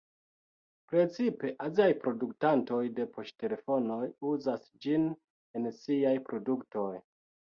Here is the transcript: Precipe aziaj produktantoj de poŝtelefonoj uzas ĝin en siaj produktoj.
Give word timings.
Precipe 0.91 1.51
aziaj 1.65 1.89
produktantoj 2.05 2.79
de 2.99 3.05
poŝtelefonoj 3.17 4.01
uzas 4.31 4.65
ĝin 4.87 5.05
en 5.61 5.71
siaj 5.81 6.17
produktoj. 6.31 6.91